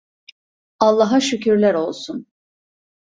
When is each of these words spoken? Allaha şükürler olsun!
Allaha 0.79 1.19
şükürler 1.21 1.73
olsun! 1.73 2.27